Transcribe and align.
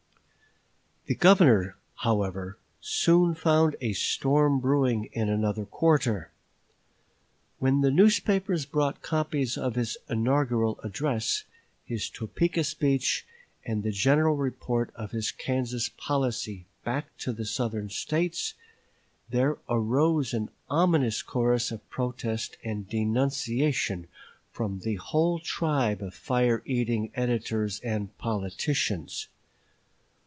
The 1.07 1.15
Governor, 1.15 1.75
however, 1.97 2.57
soon 2.79 3.35
found 3.35 3.75
a 3.81 3.91
storm 3.91 4.61
brewing 4.61 5.09
in 5.11 5.27
another 5.27 5.65
quarter. 5.65 6.31
When 7.59 7.81
the 7.81 7.91
newspapers 7.91 8.65
brought 8.65 9.01
copies 9.01 9.57
of 9.57 9.75
his 9.75 9.97
inaugural 10.07 10.79
address, 10.85 11.43
his 11.83 12.09
Topeka 12.09 12.63
speech, 12.63 13.25
and 13.65 13.83
the 13.83 13.91
general 13.91 14.37
report 14.37 14.93
of 14.95 15.11
his 15.11 15.31
Kansas 15.33 15.89
policy 15.89 16.65
back 16.85 17.17
to 17.17 17.33
the 17.33 17.45
Southern 17.45 17.89
States, 17.89 18.53
there 19.29 19.57
arose 19.67 20.33
an 20.33 20.47
ominous 20.69 21.21
chorus 21.21 21.71
of 21.71 21.89
protest 21.89 22.55
and 22.63 22.87
denunciation 22.87 24.07
from 24.53 24.79
the 24.79 24.95
whole 24.95 25.39
tribe 25.39 26.01
of 26.01 26.13
fire 26.13 26.61
eating 26.65 27.11
editors 27.15 27.81
and 27.81 28.17
politicians. 28.17 29.27